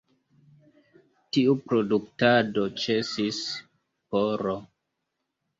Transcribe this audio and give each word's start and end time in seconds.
Tiu 1.37 1.53
produktado 1.67 2.65
ĉesis 2.85 3.43
pr. 4.15 4.57